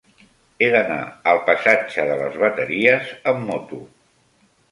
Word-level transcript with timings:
He 0.61 0.69
d'anar 0.75 1.01
al 1.33 1.41
passatge 1.49 2.07
de 2.11 2.17
les 2.21 2.39
Bateries 2.45 3.13
amb 3.33 3.47
moto. 3.53 3.83